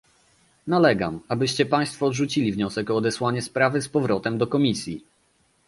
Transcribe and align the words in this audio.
Nalegam, 0.67 1.19
abyście 1.27 1.65
państwo 1.65 2.05
odrzucili 2.05 2.51
wniosek 2.51 2.89
o 2.89 2.95
odesłanie 2.95 3.41
sprawy 3.41 3.81
z 3.81 3.89
powrotem 3.89 4.37
do 4.37 4.47
komisji 4.47 5.03